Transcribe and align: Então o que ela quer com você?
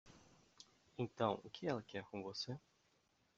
Então 0.97 1.39
o 1.43 1.49
que 1.51 1.67
ela 1.67 1.83
quer 1.83 2.03
com 2.05 2.23
você? 2.23 2.59